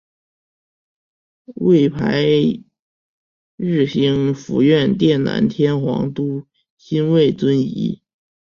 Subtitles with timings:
[1.57, 2.25] 位牌
[3.57, 8.01] 曰兴福院殿南天皇都心位尊仪。